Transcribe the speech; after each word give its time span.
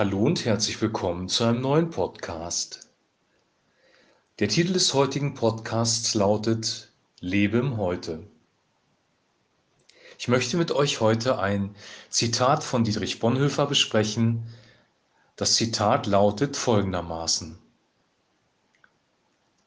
Hallo 0.00 0.20
und 0.20 0.46
herzlich 0.46 0.80
willkommen 0.80 1.28
zu 1.28 1.44
einem 1.44 1.60
neuen 1.60 1.90
Podcast. 1.90 2.88
Der 4.38 4.48
Titel 4.48 4.72
des 4.72 4.94
heutigen 4.94 5.34
Podcasts 5.34 6.14
lautet 6.14 6.90
Lebe 7.20 7.58
im 7.58 7.76
Heute. 7.76 8.26
Ich 10.18 10.26
möchte 10.26 10.56
mit 10.56 10.72
euch 10.72 11.02
heute 11.02 11.38
ein 11.38 11.74
Zitat 12.08 12.64
von 12.64 12.82
Dietrich 12.82 13.20
Bonhoeffer 13.20 13.66
besprechen. 13.66 14.46
Das 15.36 15.56
Zitat 15.56 16.06
lautet 16.06 16.56
folgendermaßen. 16.56 17.58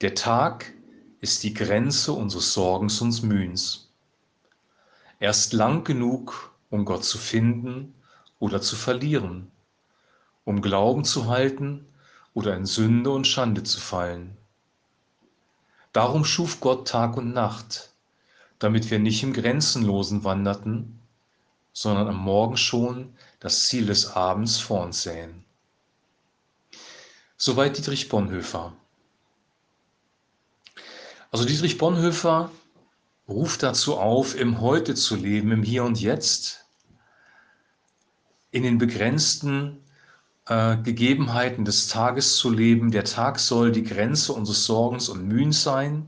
Der 0.02 0.16
Tag 0.16 0.74
ist 1.22 1.44
die 1.44 1.54
Grenze 1.54 2.12
unseres 2.12 2.56
Sorgens 2.56 3.00
und 3.02 3.22
Mühens. 3.22 3.92
Er 5.20 5.30
ist 5.30 5.54
lang 5.54 5.84
genug, 5.84 6.56
um 6.72 6.86
Gott 6.86 7.06
zu 7.06 7.20
finden 7.20 7.94
oder 8.40 8.64
zu 8.64 8.76
verlieren, 8.76 9.52
um 10.46 10.62
Glauben 10.62 11.06
zu 11.06 11.28
halten 11.28 11.86
oder 12.34 12.56
in 12.56 12.66
Sünde 12.66 13.12
und 13.12 13.28
Schande 13.28 13.64
zu 13.64 13.80
fallen. 13.80 14.38
Darum 15.94 16.26
schuf 16.26 16.60
Gott 16.60 16.88
Tag 16.88 17.18
und 17.18 17.34
Nacht, 17.34 17.92
damit 18.60 18.90
wir 18.90 19.00
nicht 19.00 19.22
im 19.24 19.34
Grenzenlosen 19.34 20.24
wanderten, 20.24 21.00
sondern 21.72 22.08
am 22.08 22.18
Morgen 22.18 22.58
schon 22.58 23.16
das 23.40 23.68
Ziel 23.68 23.86
des 23.86 24.12
Abends 24.12 24.58
vor 24.58 24.84
uns 24.84 25.04
sähen. 25.04 25.44
Soweit 27.38 27.78
Dietrich 27.78 28.10
Bonhoeffer. 28.10 28.74
Also 31.32 31.46
Dietrich 31.46 31.78
Bonhoeffer 31.78 32.52
ruft 33.28 33.64
dazu 33.64 33.98
auf, 33.98 34.36
im 34.36 34.62
Heute 34.62 34.96
zu 34.96 35.16
leben, 35.16 35.52
im 35.52 35.64
Hier 35.64 35.84
und 35.84 36.00
Jetzt, 36.00 36.66
in 38.52 38.64
den 38.64 38.78
begrenzten 38.78 39.83
äh, 40.48 40.78
Gegebenheiten 40.78 41.66
des 41.66 41.88
Tages 41.88 42.38
zu 42.38 42.50
leben. 42.50 42.92
Der 42.92 43.06
Tag 43.06 43.40
soll 43.40 43.72
die 43.72 43.84
Grenze 43.84 44.34
unseres 44.34 44.66
Sorgens 44.66 45.10
und 45.10 45.28
Mühens 45.28 45.64
sein. 45.64 46.08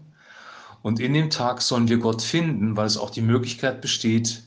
Und 0.81 0.99
in 0.99 1.13
dem 1.13 1.29
Tag 1.29 1.61
sollen 1.61 1.87
wir 1.87 1.97
Gott 1.97 2.21
finden, 2.21 2.77
weil 2.77 2.85
es 2.85 2.97
auch 2.97 3.09
die 3.09 3.21
Möglichkeit 3.21 3.81
besteht, 3.81 4.43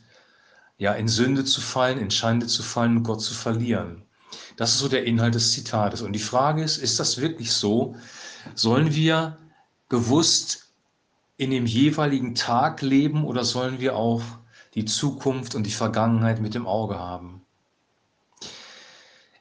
ja, 0.77 0.93
in 0.93 1.09
Sünde 1.09 1.45
zu 1.45 1.61
fallen, 1.61 1.99
in 1.99 2.11
Schande 2.11 2.47
zu 2.47 2.63
fallen 2.63 2.99
und 2.99 3.03
Gott 3.03 3.21
zu 3.21 3.35
verlieren. 3.35 4.03
Das 4.57 4.73
ist 4.73 4.79
so 4.79 4.89
der 4.89 5.05
Inhalt 5.05 5.35
des 5.35 5.53
Zitates. 5.53 6.03
Und 6.03 6.13
die 6.13 6.21
Frage 6.21 6.63
ist, 6.63 6.77
ist 6.77 7.01
das 7.01 7.21
wirklich 7.21 7.53
so? 7.53 7.97
Sollen 8.55 8.95
wir 8.95 9.39
bewusst 9.89 10.73
in 11.37 11.51
dem 11.51 11.67
jeweiligen 11.67 12.35
Tag 12.35 12.83
leben 12.83 13.25
oder 13.25 13.45
sollen 13.45 13.81
wir 13.81 13.97
auch 13.97 14.23
die 14.75 14.85
Zukunft 14.85 15.55
und 15.55 15.65
die 15.65 15.73
Vergangenheit 15.73 16.41
mit 16.41 16.55
im 16.55 16.67
Auge 16.67 16.99
haben? 16.99 17.43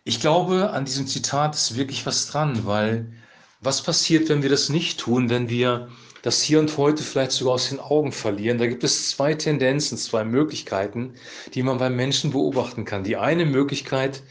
Ich 0.07 0.21
glaube, 0.21 0.69
an 0.69 0.85
diesem 0.85 1.05
Zitat 1.05 1.53
ist 1.53 1.75
wirklich 1.75 2.05
was 2.05 2.27
dran, 2.27 2.65
weil 2.65 3.11
was 3.59 3.83
passiert, 3.83 4.29
wenn 4.29 4.41
wir 4.41 4.49
das 4.49 4.69
nicht 4.69 5.01
tun, 5.01 5.29
wenn 5.29 5.49
wir 5.49 5.89
das 6.21 6.41
Hier 6.41 6.59
und 6.59 6.77
Heute 6.77 7.03
vielleicht 7.03 7.33
sogar 7.33 7.55
aus 7.55 7.67
den 7.67 7.81
Augen 7.81 8.13
verlieren? 8.13 8.57
Da 8.57 8.67
gibt 8.67 8.85
es 8.85 9.09
zwei 9.09 9.33
Tendenzen, 9.33 9.97
zwei 9.97 10.23
Möglichkeiten, 10.23 11.15
die 11.53 11.61
man 11.61 11.77
beim 11.77 11.97
Menschen 11.97 12.31
beobachten 12.31 12.85
kann. 12.85 13.03
Die 13.03 13.17
eine 13.17 13.45
Möglichkeit 13.45 14.23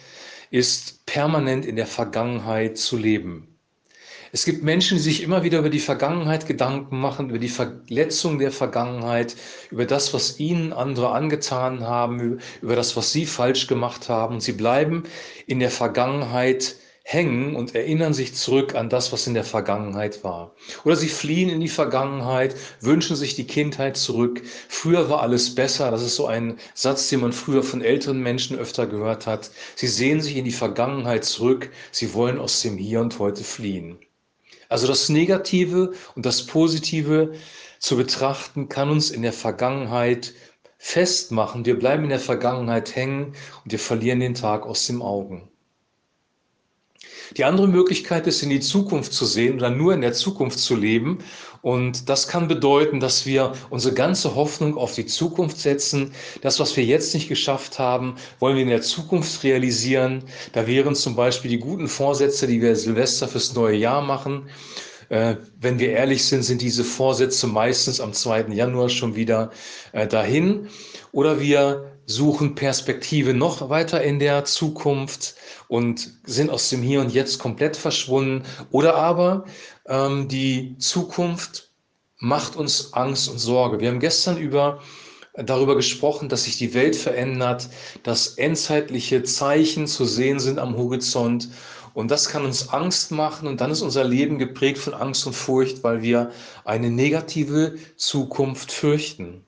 ist, 0.50 1.04
permanent 1.04 1.66
in 1.66 1.76
der 1.76 1.86
Vergangenheit 1.86 2.78
zu 2.78 2.96
leben. 2.96 3.55
Es 4.32 4.44
gibt 4.44 4.62
Menschen, 4.64 4.96
die 4.96 5.02
sich 5.02 5.22
immer 5.22 5.44
wieder 5.44 5.60
über 5.60 5.70
die 5.70 5.78
Vergangenheit 5.78 6.46
Gedanken 6.46 7.00
machen, 7.00 7.30
über 7.30 7.38
die 7.38 7.48
Verletzung 7.48 8.38
der 8.38 8.50
Vergangenheit, 8.50 9.36
über 9.70 9.86
das, 9.86 10.12
was 10.14 10.40
ihnen 10.40 10.72
andere 10.72 11.12
angetan 11.12 11.84
haben, 11.86 12.40
über 12.60 12.76
das, 12.76 12.96
was 12.96 13.12
sie 13.12 13.24
falsch 13.26 13.66
gemacht 13.66 14.08
haben. 14.08 14.40
Sie 14.40 14.52
bleiben 14.52 15.04
in 15.46 15.60
der 15.60 15.70
Vergangenheit 15.70 16.76
hängen 17.04 17.54
und 17.54 17.76
erinnern 17.76 18.14
sich 18.14 18.34
zurück 18.34 18.74
an 18.74 18.88
das, 18.90 19.12
was 19.12 19.28
in 19.28 19.34
der 19.34 19.44
Vergangenheit 19.44 20.24
war. 20.24 20.56
Oder 20.84 20.96
sie 20.96 21.08
fliehen 21.08 21.48
in 21.48 21.60
die 21.60 21.68
Vergangenheit, 21.68 22.56
wünschen 22.80 23.14
sich 23.14 23.36
die 23.36 23.46
Kindheit 23.46 23.96
zurück. 23.96 24.42
Früher 24.68 25.08
war 25.08 25.22
alles 25.22 25.54
besser. 25.54 25.92
Das 25.92 26.02
ist 26.02 26.16
so 26.16 26.26
ein 26.26 26.58
Satz, 26.74 27.08
den 27.08 27.20
man 27.20 27.32
früher 27.32 27.62
von 27.62 27.80
älteren 27.80 28.20
Menschen 28.20 28.58
öfter 28.58 28.88
gehört 28.88 29.26
hat. 29.28 29.50
Sie 29.76 29.86
sehen 29.86 30.20
sich 30.20 30.36
in 30.36 30.44
die 30.44 30.50
Vergangenheit 30.50 31.24
zurück. 31.24 31.70
Sie 31.92 32.12
wollen 32.12 32.40
aus 32.40 32.60
dem 32.62 32.76
Hier 32.76 33.00
und 33.00 33.18
Heute 33.20 33.44
fliehen. 33.44 34.00
Also 34.68 34.86
das 34.86 35.08
Negative 35.08 35.92
und 36.14 36.26
das 36.26 36.46
Positive 36.46 37.34
zu 37.78 37.96
betrachten, 37.96 38.68
kann 38.68 38.90
uns 38.90 39.10
in 39.10 39.22
der 39.22 39.32
Vergangenheit 39.32 40.34
festmachen. 40.78 41.64
Wir 41.64 41.78
bleiben 41.78 42.04
in 42.04 42.10
der 42.10 42.20
Vergangenheit 42.20 42.94
hängen 42.96 43.34
und 43.64 43.72
wir 43.72 43.78
verlieren 43.78 44.20
den 44.20 44.34
Tag 44.34 44.66
aus 44.66 44.86
dem 44.86 45.02
Augen. 45.02 45.48
Die 47.36 47.44
andere 47.44 47.68
Möglichkeit 47.68 48.26
ist, 48.26 48.42
in 48.42 48.50
die 48.50 48.60
Zukunft 48.60 49.12
zu 49.12 49.24
sehen 49.24 49.56
oder 49.56 49.70
nur 49.70 49.94
in 49.94 50.00
der 50.00 50.12
Zukunft 50.12 50.58
zu 50.58 50.76
leben. 50.76 51.18
Und 51.62 52.08
das 52.08 52.28
kann 52.28 52.46
bedeuten, 52.46 53.00
dass 53.00 53.26
wir 53.26 53.52
unsere 53.70 53.94
ganze 53.94 54.34
Hoffnung 54.36 54.76
auf 54.76 54.94
die 54.94 55.06
Zukunft 55.06 55.58
setzen. 55.58 56.12
Das, 56.42 56.60
was 56.60 56.76
wir 56.76 56.84
jetzt 56.84 57.12
nicht 57.14 57.28
geschafft 57.28 57.78
haben, 57.78 58.14
wollen 58.38 58.54
wir 58.54 58.62
in 58.62 58.68
der 58.68 58.82
Zukunft 58.82 59.42
realisieren. 59.42 60.22
Da 60.52 60.66
wären 60.66 60.94
zum 60.94 61.16
Beispiel 61.16 61.50
die 61.50 61.58
guten 61.58 61.88
Vorsätze, 61.88 62.46
die 62.46 62.60
wir 62.60 62.76
Silvester 62.76 63.26
fürs 63.26 63.54
neue 63.54 63.76
Jahr 63.76 64.02
machen. 64.02 64.48
Äh, 65.08 65.36
wenn 65.60 65.78
wir 65.78 65.90
ehrlich 65.90 66.24
sind, 66.24 66.42
sind 66.42 66.62
diese 66.62 66.84
Vorsätze 66.84 67.46
meistens 67.46 68.00
am 68.00 68.12
2. 68.12 68.46
Januar 68.52 68.88
schon 68.88 69.16
wieder 69.16 69.50
äh, 69.92 70.06
dahin. 70.06 70.68
Oder 71.12 71.40
wir 71.40 71.95
suchen 72.06 72.54
Perspektive 72.54 73.34
noch 73.34 73.68
weiter 73.68 74.02
in 74.02 74.18
der 74.18 74.44
Zukunft 74.44 75.34
und 75.68 76.18
sind 76.24 76.50
aus 76.50 76.70
dem 76.70 76.82
Hier 76.82 77.00
und 77.00 77.12
Jetzt 77.12 77.38
komplett 77.38 77.76
verschwunden. 77.76 78.44
Oder 78.70 78.94
aber 78.94 79.44
ähm, 79.86 80.28
die 80.28 80.78
Zukunft 80.78 81.70
macht 82.18 82.56
uns 82.56 82.92
Angst 82.94 83.28
und 83.28 83.38
Sorge. 83.38 83.80
Wir 83.80 83.88
haben 83.88 84.00
gestern 84.00 84.38
über 84.38 84.80
darüber 85.34 85.74
gesprochen, 85.76 86.28
dass 86.28 86.44
sich 86.44 86.56
die 86.56 86.72
Welt 86.74 86.96
verändert, 86.96 87.68
dass 88.02 88.38
endzeitliche 88.38 89.22
Zeichen 89.22 89.86
zu 89.86 90.04
sehen 90.04 90.40
sind 90.40 90.58
am 90.58 90.76
Horizont. 90.76 91.50
Und 91.92 92.10
das 92.10 92.28
kann 92.28 92.44
uns 92.44 92.68
Angst 92.70 93.10
machen 93.10 93.48
und 93.48 93.60
dann 93.60 93.70
ist 93.70 93.82
unser 93.82 94.04
Leben 94.04 94.38
geprägt 94.38 94.78
von 94.78 94.94
Angst 94.94 95.26
und 95.26 95.32
Furcht, 95.32 95.82
weil 95.82 96.02
wir 96.02 96.30
eine 96.64 96.90
negative 96.90 97.76
Zukunft 97.96 98.70
fürchten. 98.70 99.45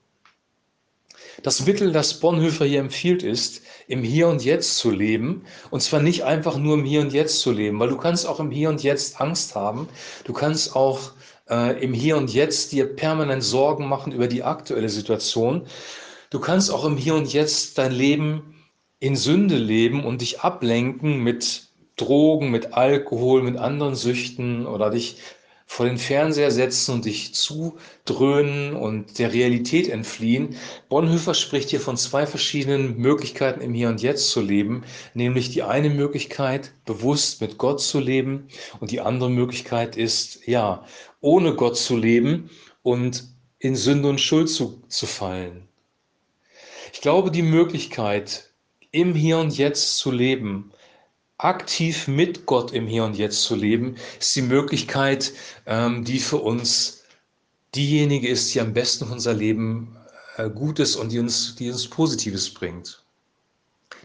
Das 1.42 1.64
Mittel, 1.64 1.92
das 1.92 2.18
Bonhoeffer 2.18 2.64
hier 2.64 2.80
empfiehlt, 2.80 3.22
ist, 3.22 3.62
im 3.86 4.02
Hier 4.02 4.28
und 4.28 4.44
Jetzt 4.44 4.78
zu 4.78 4.90
leben. 4.90 5.44
Und 5.70 5.80
zwar 5.82 6.00
nicht 6.00 6.24
einfach 6.24 6.56
nur 6.56 6.74
im 6.74 6.84
Hier 6.84 7.00
und 7.00 7.12
Jetzt 7.12 7.40
zu 7.40 7.52
leben, 7.52 7.78
weil 7.78 7.88
du 7.88 7.96
kannst 7.96 8.26
auch 8.26 8.40
im 8.40 8.50
Hier 8.50 8.68
und 8.68 8.82
Jetzt 8.82 9.20
Angst 9.20 9.54
haben. 9.54 9.88
Du 10.24 10.32
kannst 10.32 10.74
auch 10.74 11.12
äh, 11.48 11.82
im 11.82 11.94
Hier 11.94 12.16
und 12.16 12.32
Jetzt 12.32 12.72
dir 12.72 12.86
permanent 12.86 13.44
Sorgen 13.44 13.86
machen 13.88 14.12
über 14.12 14.26
die 14.26 14.42
aktuelle 14.42 14.88
Situation. 14.88 15.66
Du 16.30 16.40
kannst 16.40 16.70
auch 16.70 16.84
im 16.84 16.96
Hier 16.96 17.14
und 17.14 17.32
Jetzt 17.32 17.78
dein 17.78 17.92
Leben 17.92 18.54
in 19.00 19.14
Sünde 19.14 19.56
leben 19.56 20.04
und 20.04 20.20
dich 20.20 20.40
ablenken 20.40 21.22
mit 21.22 21.68
Drogen, 21.96 22.50
mit 22.50 22.74
Alkohol, 22.74 23.42
mit 23.42 23.56
anderen 23.56 23.94
Süchten 23.94 24.66
oder 24.66 24.90
dich 24.90 25.18
vor 25.70 25.84
den 25.84 25.98
Fernseher 25.98 26.50
setzen 26.50 26.94
und 26.94 27.04
dich 27.04 27.34
zudröhnen 27.34 28.74
und 28.74 29.18
der 29.18 29.34
Realität 29.34 29.88
entfliehen. 29.88 30.56
Bonhoeffer 30.88 31.34
spricht 31.34 31.68
hier 31.68 31.80
von 31.80 31.98
zwei 31.98 32.26
verschiedenen 32.26 32.96
Möglichkeiten 32.96 33.60
im 33.60 33.74
Hier 33.74 33.90
und 33.90 34.00
Jetzt 34.00 34.30
zu 34.30 34.40
leben, 34.40 34.82
nämlich 35.12 35.50
die 35.50 35.62
eine 35.62 35.90
Möglichkeit, 35.90 36.72
bewusst 36.86 37.42
mit 37.42 37.58
Gott 37.58 37.82
zu 37.82 38.00
leben 38.00 38.48
und 38.80 38.90
die 38.90 39.02
andere 39.02 39.30
Möglichkeit 39.30 39.96
ist, 39.96 40.46
ja, 40.46 40.84
ohne 41.20 41.54
Gott 41.54 41.76
zu 41.76 41.96
leben 41.96 42.48
und 42.82 43.24
in 43.58 43.76
Sünde 43.76 44.08
und 44.08 44.22
Schuld 44.22 44.48
zu, 44.48 44.82
zu 44.88 45.04
fallen. 45.04 45.68
Ich 46.94 47.02
glaube, 47.02 47.30
die 47.30 47.42
Möglichkeit, 47.42 48.50
im 48.90 49.14
Hier 49.14 49.36
und 49.36 49.56
Jetzt 49.56 49.98
zu 49.98 50.10
leben, 50.10 50.72
aktiv 51.38 52.08
mit 52.08 52.46
Gott 52.46 52.72
im 52.72 52.86
Hier 52.86 53.04
und 53.04 53.16
Jetzt 53.16 53.42
zu 53.42 53.54
leben, 53.54 53.94
ist 54.18 54.34
die 54.34 54.42
Möglichkeit, 54.42 55.32
ähm, 55.66 56.04
die 56.04 56.18
für 56.18 56.38
uns 56.38 57.04
diejenige 57.74 58.28
ist, 58.28 58.52
die 58.54 58.60
am 58.60 58.72
besten 58.72 59.06
für 59.06 59.12
unser 59.12 59.34
Leben 59.34 59.96
äh, 60.36 60.50
gut 60.50 60.80
ist 60.80 60.96
und 60.96 61.12
die 61.12 61.20
uns, 61.20 61.54
die 61.54 61.70
uns 61.70 61.86
Positives 61.86 62.52
bringt. 62.52 63.04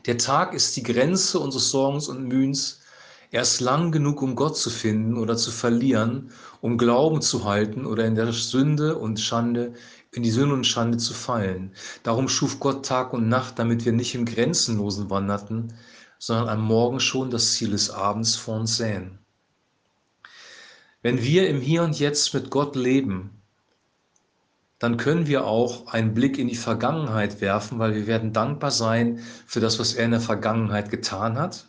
Der 0.06 0.18
Tag 0.18 0.54
ist 0.54 0.76
die 0.76 0.84
Grenze 0.84 1.40
unseres 1.40 1.72
Sorgens 1.72 2.08
und 2.08 2.28
Mühens. 2.28 2.82
Er 3.32 3.42
ist 3.42 3.62
lang 3.62 3.92
genug, 3.92 4.22
um 4.22 4.36
Gott 4.36 4.56
zu 4.56 4.70
finden 4.70 5.18
oder 5.18 5.36
zu 5.36 5.50
verlieren, 5.50 6.32
um 6.62 6.78
Glauben 6.78 7.22
zu 7.22 7.46
halten 7.46 7.88
oder 7.88 8.06
in 8.06 8.14
der 8.14 8.32
Sünde 8.32 8.98
und 8.98 9.20
Schande, 9.20 9.74
in 10.12 10.22
die 10.22 10.30
Sünde 10.30 10.54
und 10.54 10.68
Schande 10.68 10.98
zu 11.00 11.16
fallen. 11.16 11.74
Darum 12.04 12.30
schuf 12.30 12.60
Gott 12.60 12.86
Tag 12.86 13.12
und 13.12 13.28
Nacht, 13.28 13.58
damit 13.58 13.86
wir 13.86 13.92
nicht 13.92 14.14
im 14.14 14.26
Grenzenlosen 14.26 15.10
wanderten, 15.10 15.74
sondern 16.26 16.48
am 16.48 16.62
Morgen 16.62 17.02
schon 17.02 17.32
das 17.32 17.52
Ziel 17.52 17.72
des 17.72 17.90
Abends 17.90 18.38
vor 18.38 18.56
uns 18.56 18.78
sehen. 18.78 19.20
Wenn 21.02 21.22
wir 21.22 21.50
im 21.50 21.60
Hier 21.60 21.84
und 21.84 22.00
Jetzt 22.00 22.34
mit 22.34 22.50
Gott 22.50 22.78
leben, 22.78 23.42
dann 24.80 24.96
können 24.96 25.28
wir 25.28 25.46
auch 25.46 25.88
einen 25.88 26.14
Blick 26.14 26.38
in 26.38 26.48
die 26.48 26.56
Vergangenheit 26.56 27.42
werfen, 27.42 27.78
weil 27.78 27.94
wir 27.94 28.08
werden 28.08 28.32
dankbar 28.32 28.72
sein 28.72 29.20
für 29.46 29.60
das, 29.60 29.80
was 29.80 29.96
er 29.96 30.06
in 30.06 30.12
der 30.12 30.22
Vergangenheit 30.22 30.90
getan 30.90 31.38
hat. 31.38 31.66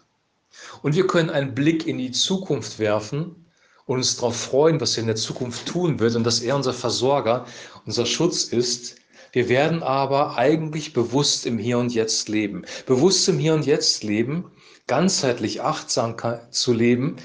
Und 0.82 0.94
wir 0.94 1.08
können 1.08 1.30
einen 1.30 1.56
Blick 1.56 1.88
in 1.88 1.98
die 1.98 2.12
Zukunft 2.12 2.78
werfen 2.78 3.46
und 3.86 3.96
uns 3.96 4.14
darauf 4.14 4.36
freuen, 4.36 4.80
was 4.80 4.96
er 4.96 5.00
in 5.00 5.08
der 5.08 5.16
Zukunft 5.16 5.66
tun 5.66 5.98
wird 5.98 6.14
und 6.14 6.22
dass 6.22 6.38
er 6.38 6.54
unser 6.54 6.74
Versorger, 6.74 7.44
unser 7.86 8.06
Schutz 8.06 8.44
ist. 8.44 9.00
Wir 9.34 9.48
werden 9.48 9.82
aber 9.82 10.36
eigentlich 10.38 10.92
bewusst 10.92 11.44
im 11.44 11.58
Hier 11.58 11.78
und 11.78 11.92
Jetzt 11.92 12.28
leben. 12.28 12.62
Bewusst 12.86 13.28
im 13.28 13.40
Hier 13.40 13.54
und 13.54 13.66
Jetzt 13.66 14.04
leben, 14.04 14.52
ganzheitlich 14.86 15.60
achtsam 15.60 16.14
zu 16.50 16.72
leben, 16.72 17.16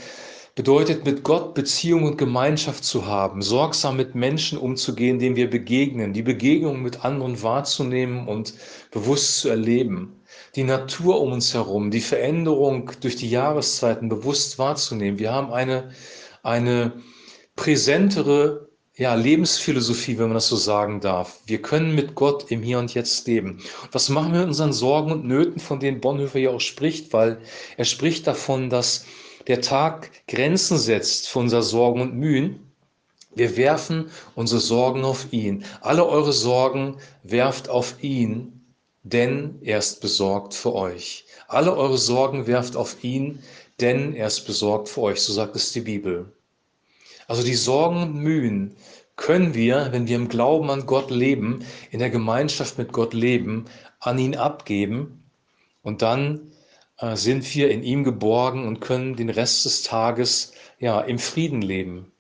bedeutet 0.55 1.05
mit 1.05 1.23
Gott 1.23 1.53
Beziehung 1.53 2.05
und 2.05 2.17
Gemeinschaft 2.17 2.83
zu 2.83 3.05
haben, 3.05 3.43
sorgsam 3.43 3.95
mit 3.95 4.15
Menschen 4.15 4.57
umzugehen, 4.57 5.19
denen 5.19 5.35
wir 5.35 5.51
begegnen, 5.51 6.11
die 6.11 6.23
Begegnung 6.23 6.81
mit 6.81 7.05
anderen 7.05 7.43
wahrzunehmen 7.43 8.27
und 8.27 8.55
bewusst 8.89 9.37
zu 9.41 9.49
erleben, 9.49 10.19
die 10.55 10.63
Natur 10.63 11.21
um 11.21 11.31
uns 11.31 11.53
herum, 11.53 11.91
die 11.91 12.01
Veränderung 12.01 12.89
durch 13.01 13.17
die 13.17 13.29
Jahreszeiten 13.29 14.09
bewusst 14.09 14.57
wahrzunehmen. 14.57 15.19
Wir 15.19 15.31
haben 15.31 15.53
eine, 15.53 15.91
eine 16.41 16.93
präsentere 17.55 18.68
ja, 18.99 19.15
Lebensphilosophie, 19.15 20.17
wenn 20.17 20.25
man 20.27 20.33
das 20.33 20.49
so 20.49 20.57
sagen 20.57 20.99
darf. 20.99 21.39
Wir 21.45 21.61
können 21.61 21.95
mit 21.95 22.15
Gott 22.15 22.51
im 22.51 22.61
Hier 22.61 22.79
und 22.79 22.93
Jetzt 22.93 23.25
leben. 23.27 23.59
Was 23.93 24.09
machen 24.09 24.33
wir 24.33 24.41
mit 24.41 24.49
unseren 24.49 24.73
Sorgen 24.73 25.13
und 25.13 25.25
Nöten, 25.25 25.61
von 25.61 25.79
denen 25.79 26.01
Bonhoeffer 26.01 26.39
ja 26.39 26.49
auch 26.49 26.59
spricht, 26.59 27.13
weil 27.13 27.39
er 27.77 27.85
spricht 27.85 28.27
davon, 28.27 28.69
dass 28.69 29.05
der 29.47 29.61
Tag 29.61 30.11
Grenzen 30.27 30.77
setzt 30.77 31.29
für 31.29 31.39
unser 31.39 31.63
Sorgen 31.63 32.01
und 32.01 32.15
Mühen. 32.15 32.73
Wir 33.33 33.55
werfen 33.55 34.11
unsere 34.35 34.59
Sorgen 34.59 35.05
auf 35.05 35.31
ihn. 35.31 35.63
Alle 35.79 36.05
eure 36.05 36.33
Sorgen 36.33 36.97
werft 37.23 37.69
auf 37.69 38.03
ihn, 38.03 38.65
denn 39.03 39.59
er 39.61 39.79
ist 39.79 40.01
besorgt 40.01 40.53
für 40.53 40.75
euch. 40.75 41.23
Alle 41.47 41.73
eure 41.77 41.97
Sorgen 41.97 42.47
werft 42.47 42.75
auf 42.75 43.01
ihn, 43.01 43.39
denn 43.79 44.13
er 44.13 44.27
ist 44.27 44.41
besorgt 44.41 44.89
für 44.89 45.03
euch. 45.03 45.21
So 45.21 45.31
sagt 45.31 45.55
es 45.55 45.71
die 45.71 45.81
Bibel. 45.81 46.33
Also 47.29 47.43
die 47.43 47.53
Sorgen 47.53 48.01
und 48.01 48.15
Mühen 48.15 48.75
können 49.15 49.53
wir, 49.53 49.89
wenn 49.91 50.07
wir 50.07 50.15
im 50.15 50.29
Glauben 50.29 50.71
an 50.71 50.87
Gott 50.87 51.11
leben, 51.11 51.59
in 51.91 51.99
der 51.99 52.09
Gemeinschaft 52.09 52.79
mit 52.79 52.91
Gott 52.91 53.13
leben, 53.13 53.65
an 53.99 54.17
ihn 54.17 54.35
abgeben 54.35 55.29
und 55.83 56.01
dann 56.01 56.53
äh, 56.97 57.15
sind 57.15 57.53
wir 57.53 57.69
in 57.69 57.83
ihm 57.83 58.03
geborgen 58.03 58.67
und 58.67 58.79
können 58.79 59.15
den 59.15 59.29
Rest 59.29 59.63
des 59.65 59.83
Tages 59.83 60.53
ja 60.79 61.01
im 61.01 61.19
Frieden 61.19 61.61
leben. 61.61 62.11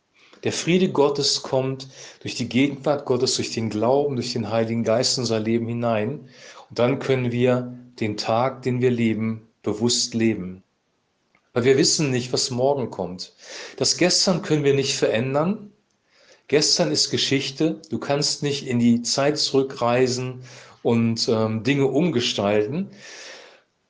Der 0.43 0.53
Friede 0.53 0.91
Gottes 0.91 1.41
kommt 1.41 1.87
durch 2.21 2.35
die 2.35 2.47
Gegenwart 2.47 3.05
Gottes, 3.05 3.37
durch 3.37 3.51
den 3.51 3.71
Glauben, 3.71 4.15
durch 4.15 4.33
den 4.33 4.51
Heiligen 4.51 4.83
Geist 4.83 5.17
in 5.17 5.23
unser 5.23 5.39
Leben 5.39 5.67
hinein. 5.67 6.29
Und 6.69 6.77
dann 6.77 6.99
können 6.99 7.31
wir 7.31 7.75
den 7.99 8.15
Tag, 8.15 8.61
den 8.61 8.79
wir 8.79 8.91
leben, 8.91 9.47
bewusst 9.63 10.13
leben. 10.13 10.63
Weil 11.53 11.63
wir 11.63 11.77
wissen 11.77 12.11
nicht, 12.11 12.31
was 12.31 12.51
morgen 12.51 12.89
kommt. 12.89 13.33
Das 13.77 13.97
Gestern 13.97 14.41
können 14.41 14.63
wir 14.63 14.73
nicht 14.73 14.95
verändern. 14.95 15.71
Gestern 16.47 16.91
ist 16.91 17.09
Geschichte. 17.11 17.81
Du 17.89 17.99
kannst 17.99 18.43
nicht 18.43 18.67
in 18.67 18.79
die 18.79 19.01
Zeit 19.01 19.37
zurückreisen 19.37 20.43
und 20.83 21.27
ähm, 21.29 21.63
Dinge 21.63 21.87
umgestalten. 21.87 22.89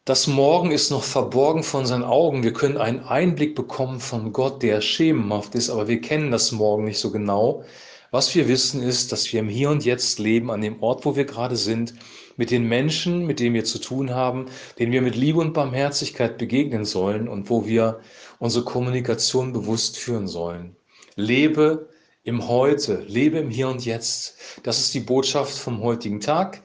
Das 0.06 0.26
Morgen 0.28 0.72
ist 0.72 0.90
noch 0.90 1.04
verborgen 1.04 1.64
von 1.64 1.86
seinen 1.86 2.04
Augen. 2.04 2.44
Wir 2.44 2.54
können 2.54 2.78
einen 2.78 3.02
Einblick 3.02 3.56
bekommen 3.56 4.00
von 4.00 4.34
Gott, 4.34 4.64
der 4.64 4.82
schemenhaft 4.82 5.54
ist, 5.54 5.70
aber 5.70 5.88
wir 5.88 6.02
kennen 6.02 6.32
das 6.32 6.52
Morgen 6.52 6.86
nicht 6.86 7.00
so 7.00 7.12
genau. 7.12 7.64
Was 8.12 8.34
wir 8.34 8.48
wissen 8.48 8.82
ist, 8.82 9.12
dass 9.12 9.32
wir 9.32 9.40
im 9.40 9.50
Hier 9.50 9.70
und 9.70 9.86
Jetzt 9.86 10.18
leben, 10.18 10.50
an 10.50 10.62
dem 10.62 10.82
Ort, 10.82 11.06
wo 11.06 11.16
wir 11.16 11.26
gerade 11.26 11.56
sind, 11.56 11.94
mit 12.38 12.50
den 12.50 12.64
Menschen, 12.64 13.28
mit 13.28 13.40
denen 13.40 13.54
wir 13.54 13.66
zu 13.66 13.78
tun 13.78 14.10
haben, 14.10 14.48
denen 14.80 14.92
wir 14.92 15.04
mit 15.04 15.16
Liebe 15.16 15.40
und 15.40 15.54
Barmherzigkeit 15.54 16.40
begegnen 16.40 16.86
sollen 16.86 17.28
und 17.28 17.52
wo 17.52 17.68
wir 17.68 18.00
unsere 18.40 18.66
Kommunikation 18.66 19.54
bewusst 19.54 19.98
führen 19.98 20.28
sollen. 20.28 20.76
Lebe 21.16 21.90
im 22.24 22.48
Heute, 22.48 23.04
lebe 23.08 23.38
im 23.38 23.52
Hier 23.52 23.70
und 23.70 23.86
Jetzt. 23.86 24.38
Das 24.64 24.80
ist 24.80 24.94
die 24.96 25.02
Botschaft 25.02 25.56
vom 25.56 25.84
heutigen 25.84 26.20
Tag 26.20 26.64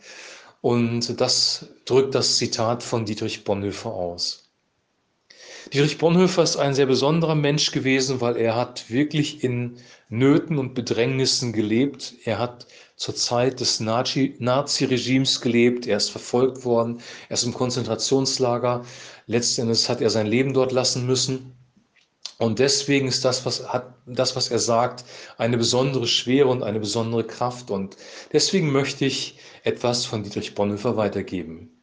und 0.62 1.20
das 1.20 1.66
drückt 1.84 2.14
das 2.14 2.38
Zitat 2.38 2.82
von 2.82 3.04
Dietrich 3.04 3.44
Bonhoeffer 3.44 3.92
aus. 3.92 4.50
Dietrich 5.72 5.98
Bonhoeffer 5.98 6.42
ist 6.42 6.56
ein 6.56 6.74
sehr 6.74 6.86
besonderer 6.86 7.34
Mensch 7.34 7.70
gewesen, 7.70 8.20
weil 8.20 8.36
er 8.36 8.54
hat 8.54 8.90
wirklich 8.90 9.42
in 9.42 9.76
Nöten 10.08 10.58
und 10.58 10.74
Bedrängnissen 10.74 11.52
gelebt. 11.52 12.14
Er 12.24 12.38
hat 12.38 12.66
zur 12.96 13.14
Zeit 13.14 13.60
des 13.60 13.80
Nazi-Regimes 13.80 15.40
gelebt. 15.40 15.86
Er 15.86 15.96
ist 15.96 16.10
verfolgt 16.10 16.64
worden. 16.64 17.00
Er 17.28 17.34
ist 17.34 17.44
im 17.44 17.54
Konzentrationslager. 17.54 18.84
Letztendlich 19.26 19.88
hat 19.88 20.00
er 20.00 20.10
sein 20.10 20.26
Leben 20.26 20.52
dort 20.52 20.72
lassen 20.72 21.06
müssen. 21.06 21.56
Und 22.38 22.58
deswegen 22.58 23.08
ist 23.08 23.24
das, 23.24 23.46
was, 23.46 23.66
hat, 23.66 23.94
das, 24.06 24.36
was 24.36 24.50
er 24.50 24.58
sagt, 24.58 25.04
eine 25.38 25.56
besondere 25.56 26.06
Schwere 26.06 26.48
und 26.48 26.62
eine 26.62 26.80
besondere 26.80 27.24
Kraft. 27.24 27.70
Und 27.70 27.96
deswegen 28.32 28.70
möchte 28.70 29.06
ich 29.06 29.38
etwas 29.62 30.04
von 30.04 30.22
Dietrich 30.22 30.54
Bonhoeffer 30.54 30.96
weitergeben. 30.96 31.73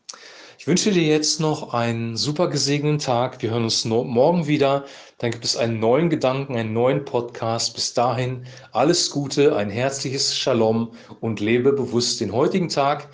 Ich 0.61 0.67
wünsche 0.67 0.91
dir 0.91 1.01
jetzt 1.01 1.39
noch 1.39 1.73
einen 1.73 2.15
super 2.15 2.47
gesegneten 2.47 2.99
Tag. 2.99 3.41
Wir 3.41 3.49
hören 3.49 3.63
uns 3.63 3.83
morgen 3.83 4.45
wieder. 4.45 4.85
Dann 5.17 5.31
gibt 5.31 5.43
es 5.43 5.57
einen 5.57 5.79
neuen 5.79 6.11
Gedanken, 6.11 6.55
einen 6.55 6.71
neuen 6.71 7.03
Podcast. 7.03 7.73
Bis 7.73 7.95
dahin 7.95 8.45
alles 8.71 9.09
Gute, 9.09 9.55
ein 9.55 9.71
herzliches 9.71 10.37
Shalom 10.37 10.91
und 11.19 11.39
lebe 11.39 11.73
bewusst 11.73 12.21
den 12.21 12.31
heutigen 12.31 12.69
Tag. 12.69 13.09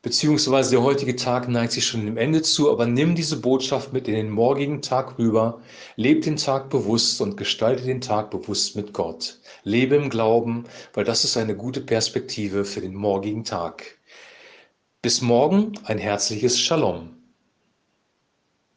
Beziehungsweise 0.00 0.70
der 0.70 0.82
heutige 0.84 1.16
Tag 1.16 1.50
neigt 1.50 1.72
sich 1.72 1.86
schon 1.86 2.06
dem 2.06 2.16
Ende 2.16 2.40
zu, 2.40 2.70
aber 2.70 2.86
nimm 2.86 3.14
diese 3.14 3.40
Botschaft 3.40 3.92
mit 3.92 4.08
in 4.08 4.14
den 4.14 4.30
morgigen 4.30 4.80
Tag 4.80 5.18
rüber. 5.18 5.60
Lebe 5.96 6.20
den 6.20 6.36
Tag 6.36 6.70
bewusst 6.70 7.20
und 7.20 7.36
gestalte 7.36 7.84
den 7.84 8.00
Tag 8.00 8.30
bewusst 8.30 8.74
mit 8.74 8.94
Gott. 8.94 9.38
Lebe 9.64 9.96
im 9.96 10.08
Glauben, 10.08 10.64
weil 10.94 11.04
das 11.04 11.24
ist 11.24 11.36
eine 11.36 11.56
gute 11.56 11.82
Perspektive 11.82 12.64
für 12.64 12.80
den 12.80 12.94
morgigen 12.94 13.44
Tag. 13.44 13.98
Bis 15.06 15.22
morgen 15.22 15.78
ein 15.84 15.98
herzliches 15.98 16.60
Shalom. 16.60 17.15